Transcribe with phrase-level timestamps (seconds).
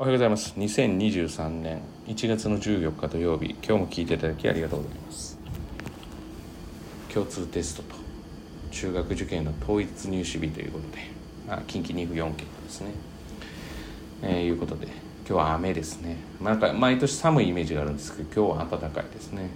[0.00, 0.54] おはようございます。
[0.56, 3.50] 2023年1月の14日土曜日。
[3.54, 5.36] 今日も聞いていただきありがとうございます。
[7.12, 7.96] 共通テストと
[8.70, 10.98] 中学受験の統一入試日ということで、
[11.48, 12.92] まあ、近畿2府4県ですね。
[14.22, 14.94] えー、いうことで今
[15.26, 19.50] 日は雨ですね、まあ、なんか毎年寒いイメージがあるんですけど今日は暖かいですね。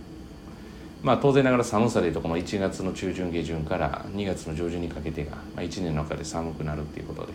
[1.05, 7.33] まあ当然ながら寒さでいうとこの1月の中旬下旬から2月の上旬にかけてが、まあ、1年の中で寒くなるっていうことで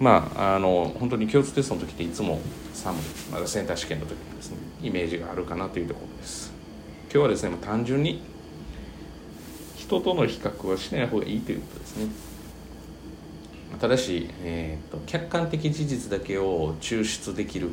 [0.00, 2.40] まああの本当に共通テストの時っていつも
[2.72, 3.02] 寒い。
[3.30, 6.52] まだセンター試験の時にですねイメージがあるかなというところです。
[7.04, 8.22] 今日はですね単純に
[9.76, 12.06] 人との比較はしない方がいいということですね。
[13.78, 17.70] ただし、えーと、客観的事実だけを抽出できる。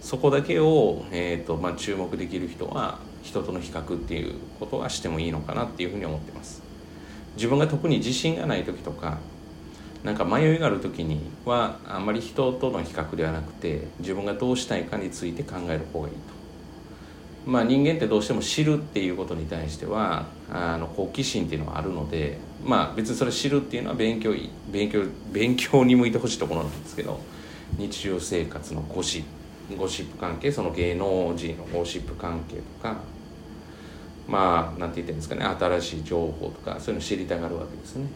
[0.00, 6.62] そこだけを、えーとまあ、注目できる人は人との比較っていうことはしてもいいのかなっていうふうに思ってます。
[7.36, 9.18] 自分が特に自信がない時とか
[10.04, 16.34] なんか迷いがある時にはあんまり人との比較ではなくて自分がどうしたいかについて考える方がいいと。
[17.46, 24.34] まあ、人間ってどうしても知るっていうことに対してはあの好奇心っていうのはあるので、まあ、別にそれ知るっていうのは勉強
[24.70, 27.20] 勉強勉強に向いてほしいところなんですけど
[27.76, 29.24] 日常生活のゴシ
[29.76, 32.96] ゴシップ関係その芸能人のゴシップ関係とか
[34.26, 38.06] まあなんて言ってるんですかね新しい情報とかそういうの知りたがるわけですね。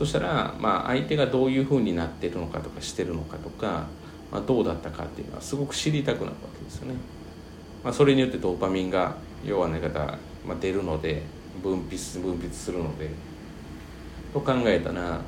[0.00, 3.84] そしたら、まあ、相手がどういうふうになってるのかとかしてるのかとか、
[4.32, 6.94] まあ、どうだったかっていうのはすごく知りたくなるわけですよね。
[7.84, 9.98] まあ、それによってドーパミンが弱な方、
[10.46, 11.20] まあ、出るので
[11.62, 13.10] 分泌分泌するので
[14.32, 15.20] と考えたら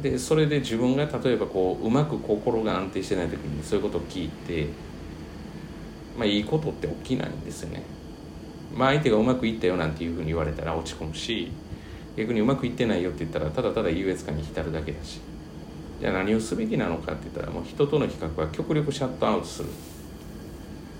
[0.00, 4.68] でそれで自分が例えばこううまく心が安定してない時にそういうことを聞いて、
[6.16, 7.82] まあ、いいことって起きないんですよね。
[8.72, 11.50] まあ、相手がうまくいったよなんていうふうに言われたら落ち込むし
[12.16, 15.20] 逆にうまくいってないよって言ったらただただ優越感に浸るだけだし。
[16.00, 19.68] じゃあ何をすべきなのかって言ったらもう人との比較は極力シャットアウトする。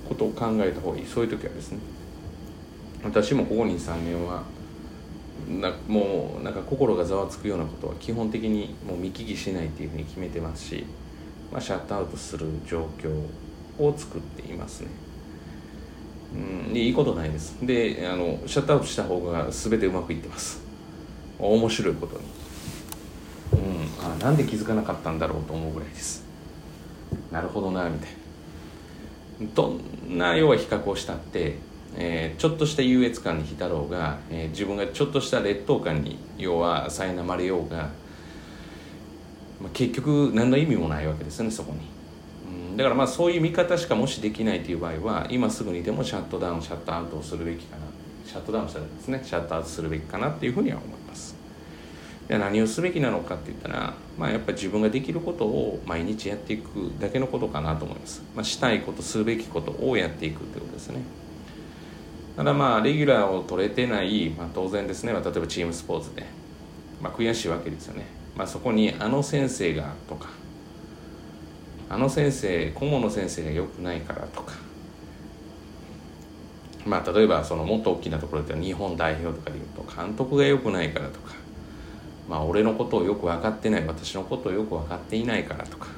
[0.09, 1.07] ことを考えた方がいい。
[1.07, 1.79] そういう時はですね。
[3.03, 4.43] 私もここ2、3年は
[5.49, 10.87] なもうなんか心がざわつくようなことは基本的にもう見聞きしないっていうふうに決めてますし、
[11.53, 13.11] まあ、シャットアウトする状況
[13.79, 14.89] を作っていますね。
[16.69, 17.57] うん、いいことないです。
[17.63, 20.66] であのシャットアウトした方が全てうまくいってます。
[21.39, 22.23] 面白いことに。
[23.53, 24.05] うん。
[24.05, 26.25] あなんで気づかなかったんだろうと思うぐらいです。
[27.31, 28.17] なるほどなみたいな。
[29.55, 31.59] どんな要は比較をしたって、
[31.97, 37.91] えー、ちょっとした優越感に浸ろうが、えー、自分がちょっとした劣等感に要は苛まれようが、
[39.61, 41.81] まあ、結局何の意味もないわけですねそこに、
[42.71, 47.83] うん、だからまあそういう見方しかもしできないという場合は今すぐにでもシャットダウンシャットアウトをするべきかな。
[48.27, 51.06] シャットダウンしたらですねシャットアウトするべきかなっていうふうには思います
[52.29, 61.01] 何をすべきなのかって言ったら、まあ、やっぱり自分ができることを毎日やっていくだけのことかなと思います、まあ、したいことすべきことをやっていくってことですね。
[62.37, 66.27] ただまあレギュラーを取れてない、まあ、当然ですね、ま、例えばチームスポーツで、
[67.01, 68.05] まあ、悔しいわけですよね、
[68.37, 70.29] まあ、そこにあの先生がとか
[71.89, 74.53] あの先生顧問の先生が良くないからとか
[76.85, 81.35] まあ例えばそのもっと大きなところでは日本代表とかでいうと監督が良くないからとか
[82.29, 85.89] まあ俺のことをよく分かってない私のことをよく分かっていないからとか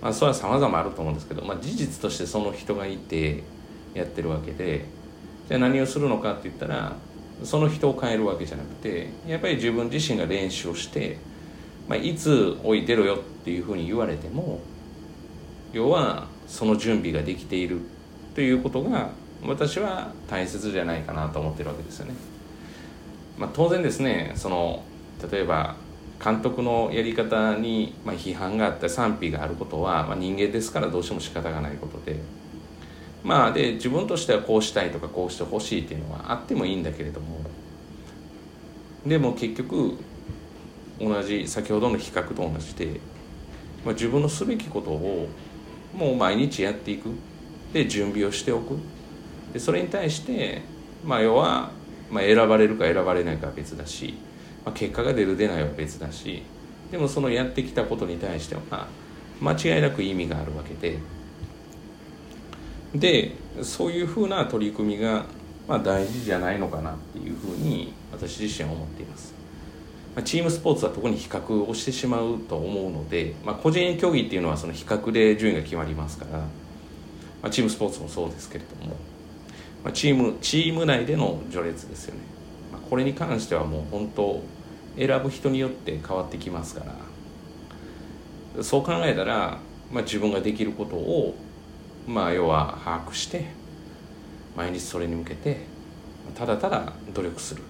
[0.00, 3.42] まあそれは様々あると思うんですけど、まあ、事実としてその人がいて
[3.94, 4.84] やってるわけで
[5.48, 6.96] じゃあ何をするのかって言ったら
[7.42, 11.18] その人を変えるわけじゃなくてやっぱり自分自身が練習をして、
[11.88, 14.60] まあ、いつ置いてろよっていうふうに言われても
[15.72, 17.80] 要はその準備ができている
[18.34, 19.10] ということが
[19.46, 22.14] 私は大切じゃないかなと思ってるわけですよね。
[23.38, 24.82] まあ、当然ですねその
[25.30, 25.76] 例えば
[26.22, 32.20] 監督のやり方に、まあ、批判があった賛否があることは、まあ、人間ですからどうしても仕方がないことで。
[33.22, 37.40] まあで自分としてはこうしたいとかこうしてほしいっていうのはあってもいいんだけれども。
[39.06, 39.96] でも結局
[40.98, 43.00] 同じ先ほどの比較と同じで、
[43.84, 45.28] まあ、自分のすべきことを
[45.94, 47.10] もう毎日やっていく。
[47.72, 48.76] で準備をしておく。
[49.52, 50.62] でそれに対して
[51.04, 51.70] まあ要は、
[52.10, 54.14] まあ、選ばれるか選ばれないかは別だし、
[54.64, 56.42] まあ、結果が出る出ないは別だし
[56.90, 58.88] でもそのやってきたことに対しては
[59.40, 60.98] 間違いなく意味があるわけで
[62.94, 65.24] でそういうふうな取り組みが、
[65.68, 69.32] まあ、大事じゃないのかなっていうふうに私自身は思っています。
[70.16, 76.46] まあチームスポーツは特に比較をしてしまうと思うので、まあ、個人競技っていうのはその比較で順位が決まりますから、ま
[77.44, 78.96] あ、チームスポーツもそうですけれども
[79.82, 82.20] まあ、チームチーム内での序列ですよね、
[82.78, 84.42] これに関してはもう本当
[84.96, 86.84] 選ぶ人によって変わってきますか
[88.56, 88.62] ら。
[88.62, 89.58] そう考えたら
[89.92, 91.34] まあ、自分ができることを
[92.06, 93.46] まあ要は把握して
[94.56, 95.58] 毎日それに向けて
[96.34, 97.62] ただただ努力する。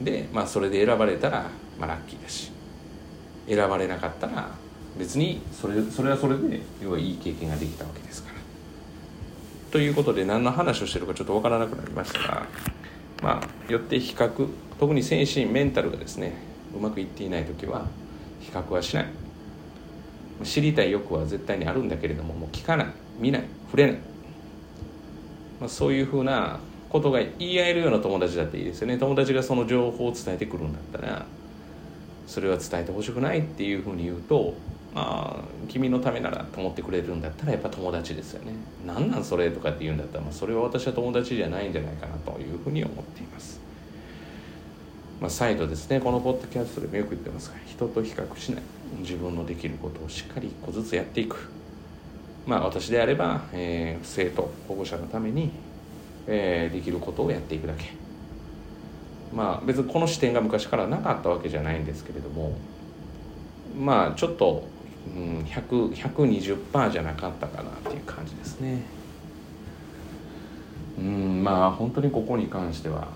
[0.00, 1.46] でまあそれで選ばれたら
[1.78, 2.50] まあラッキーだし。
[3.48, 4.50] 選ばれなかったら
[4.96, 8.36] 別にそれそれはそれで要はいい経験ができたわけですから。
[9.70, 12.46] ということで何の話をしてるかちょっと分からなくなりましたが。
[13.22, 14.48] まあよって比較
[14.78, 16.32] 特に精神メンタルがですね
[16.74, 17.86] うまくいっていない時は
[18.40, 19.06] 比較はしない。
[20.44, 22.86] 知りたい欲は絶対にあるんだけれどももう聞かない
[23.18, 23.96] 見ない触れない、
[25.60, 26.58] まあ、そういうふうな
[26.88, 28.98] ことが言い合えるような友達だっていいですよね。
[28.98, 31.26] 友達がその情報を伝えてくるんだったら
[32.26, 34.54] それは伝えてほしくないっていうふうに言うと
[34.94, 38.52] まあ君のためならと思ってくれるんだったらやっぱ友達ですよね。
[38.86, 43.60] 何なんそれとかって言うんだったら、まあ、それは私は友達じゃないんじゃないかなというふうに思っています。
[45.20, 48.62] まあ、再度ですねこのポッドキャストでもよく言ってますが人と比較しない。
[48.98, 51.50] 自分のできることをしっかり一個ずつやっていく。
[52.46, 55.50] まあ私であれば、えー、生徒保護者のために、
[56.26, 57.84] えー、できることをやっていくだけ。
[59.34, 62.52] まあ別にこの視点が昔からなかったわけじゃないんですけれども
[63.78, 64.64] まあちょっと、
[65.06, 68.82] うん、120%じゃなかったかなっていう感じですね。
[70.98, 73.08] うんまあ本当にここに関しては。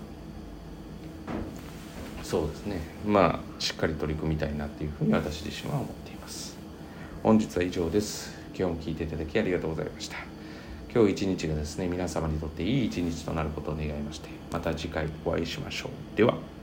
[2.23, 2.81] そうですね。
[3.05, 6.57] まあしっかり取り組みたいなっていうふうに私自身は思っています。
[7.23, 8.35] 本日は以上です。
[8.57, 10.17] 今日も聞いていただきありがとうございました。
[10.93, 16.17] 今日一日がですね皆様にとっていい一日となることを願いましてまた次回お会いしましょう。
[16.17, 16.56] では。